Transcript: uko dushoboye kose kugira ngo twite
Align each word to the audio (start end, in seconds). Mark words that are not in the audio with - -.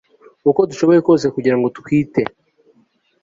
uko 0.49 0.59
dushoboye 0.69 0.99
kose 1.07 1.25
kugira 1.35 1.55
ngo 1.57 1.67
twite 1.77 2.21